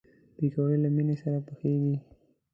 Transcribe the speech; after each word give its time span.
پکورې 0.35 0.77
له 0.83 0.89
مینې 0.95 1.15
سره 1.23 1.37
پخېږي 1.47 1.95